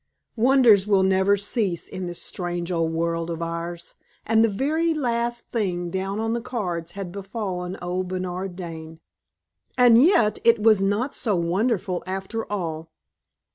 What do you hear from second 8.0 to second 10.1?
Bernard Dane. And